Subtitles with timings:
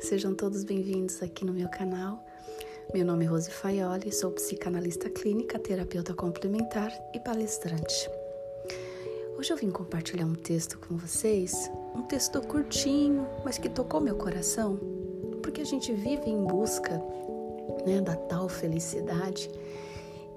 [0.00, 2.24] Sejam todos bem-vindos aqui no meu canal.
[2.94, 8.08] Meu nome é Rose Faioli, sou psicanalista clínica, terapeuta complementar e palestrante.
[9.38, 14.16] Hoje eu vim compartilhar um texto com vocês, um texto curtinho, mas que tocou meu
[14.16, 14.80] coração,
[15.42, 16.98] porque a gente vive em busca
[17.86, 19.50] né, da tal felicidade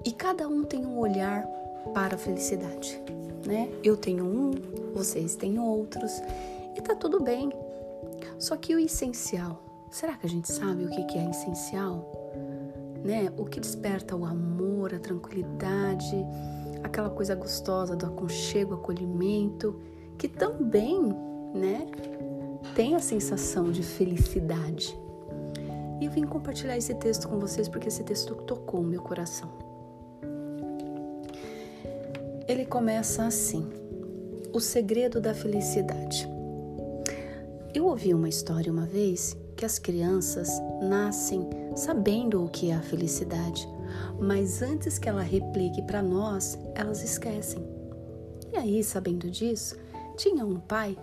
[0.04, 1.42] e cada um tem um olhar
[1.94, 3.00] para a felicidade,
[3.46, 3.72] né?
[3.82, 4.50] Eu tenho um,
[4.92, 6.20] vocês têm outros
[6.76, 7.50] e tá tudo bem.
[8.38, 12.10] Só que o essencial, será que a gente sabe o que é essencial?
[13.04, 13.32] Né?
[13.36, 16.16] O que desperta o amor, a tranquilidade,
[16.82, 19.80] aquela coisa gostosa do aconchego, acolhimento,
[20.18, 21.00] que também,
[21.54, 21.86] né,
[22.74, 24.96] tem a sensação de felicidade.
[26.00, 29.48] E eu vim compartilhar esse texto com vocês porque esse texto tocou o meu coração.
[32.48, 33.68] Ele começa assim:
[34.52, 36.31] O segredo da felicidade.
[37.74, 40.50] Eu ouvi uma história uma vez que as crianças
[40.82, 43.66] nascem sabendo o que é a felicidade,
[44.20, 47.66] mas antes que ela replique para nós, elas esquecem.
[48.52, 49.74] E aí, sabendo disso,
[50.18, 50.98] tinha um pai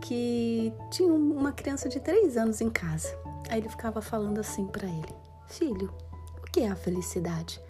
[0.00, 3.16] que tinha uma criança de três anos em casa.
[3.48, 5.14] Aí ele ficava falando assim para ele:
[5.46, 5.94] Filho,
[6.38, 7.60] o que é a felicidade?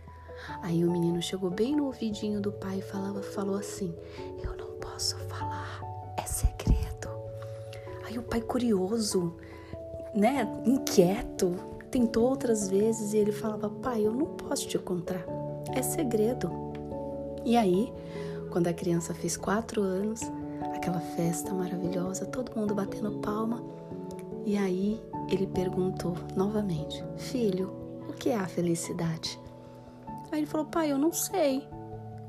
[0.63, 3.95] Aí o menino chegou bem no ouvidinho do pai e falava, falou assim:
[4.43, 6.00] Eu não posso falar.
[8.11, 9.37] Aí o pai curioso,
[10.13, 11.55] né, inquieto,
[11.93, 15.25] tentou outras vezes e ele falava: "Pai, eu não posso te contar,
[15.73, 16.51] é segredo".
[17.45, 17.93] E aí,
[18.51, 20.23] quando a criança fez quatro anos,
[20.75, 23.63] aquela festa maravilhosa, todo mundo batendo palma,
[24.45, 25.01] e aí
[25.31, 27.71] ele perguntou novamente: "Filho,
[28.09, 29.39] o que é a felicidade?"
[30.33, 31.65] Aí ele falou: "Pai, eu não sei".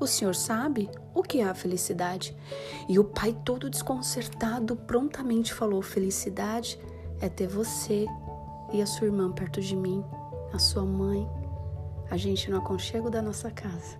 [0.02, 2.36] O senhor sabe o que é a felicidade?
[2.88, 6.76] E o pai, todo desconcertado, prontamente falou: Felicidade
[7.20, 8.06] é ter você
[8.72, 10.04] e a sua irmã perto de mim,
[10.52, 11.24] a sua mãe,
[12.10, 13.96] a gente no aconchego da nossa casa.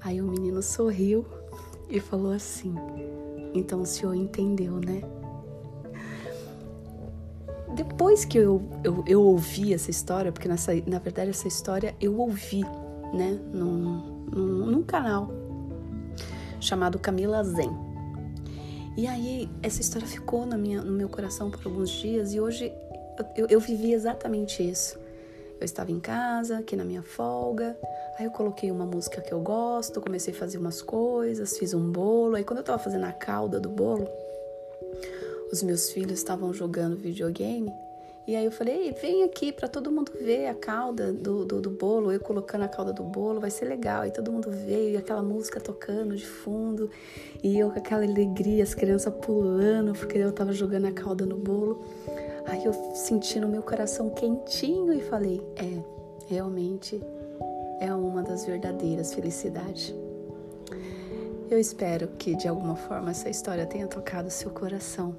[0.00, 1.26] Aí o menino sorriu
[1.90, 2.72] e falou assim:
[3.52, 5.02] Então o senhor entendeu, né?
[7.74, 12.16] Depois que eu, eu, eu ouvi essa história, porque nessa, na verdade essa história eu
[12.16, 12.62] ouvi,
[13.12, 15.30] né, num, num, canal
[16.60, 17.70] chamado Camila Zen.
[18.96, 22.72] E aí essa história ficou na minha, no meu coração por alguns dias e hoje
[23.36, 24.98] eu, eu vivi exatamente isso.
[25.58, 27.76] Eu estava em casa, aqui na minha folga,
[28.18, 31.90] aí eu coloquei uma música que eu gosto, comecei a fazer umas coisas, fiz um
[31.90, 32.36] bolo.
[32.36, 34.06] Aí quando eu estava fazendo a calda do bolo,
[35.50, 37.72] os meus filhos estavam jogando videogame
[38.26, 41.70] e aí eu falei, vem aqui para todo mundo ver a calda do, do, do,
[41.70, 44.04] bolo, eu colocando a calda do bolo, vai ser legal.
[44.04, 46.90] E todo mundo veio, e aquela música tocando de fundo,
[47.40, 51.36] e eu com aquela alegria, as crianças pulando, porque eu tava jogando a calda no
[51.36, 51.84] bolo.
[52.46, 55.80] Aí eu senti no meu coração quentinho e falei, é,
[56.26, 57.00] realmente
[57.80, 59.94] é uma das verdadeiras felicidades.
[61.48, 65.14] Eu espero que de alguma forma essa história tenha tocado seu coração.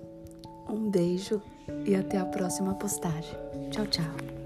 [0.70, 1.42] Um beijo
[1.86, 3.36] e até a próxima postagem.
[3.72, 4.37] Tchau, tchau.